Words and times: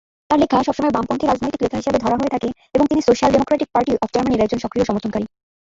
তার 0.29 0.39
লেখা 0.41 0.57
সবসময় 0.59 0.93
বামপন্থী 0.93 1.25
রাজনৈতিক 1.27 1.61
লেখা 1.63 1.79
হিসেবে 1.81 2.01
ধরা 2.03 2.17
হয়ে 2.19 2.33
থাকে 2.35 2.49
এবং 2.75 2.85
তিনি 2.87 3.01
সোশ্যাল 3.01 3.29
ডেমোক্রেটিক 3.31 3.69
পার্টি 3.71 3.91
অফ 3.95 4.09
জার্মানির 4.13 4.43
একজন 4.45 4.59
সক্রিয় 4.61 4.85
সমর্থনকারী। 4.87 5.25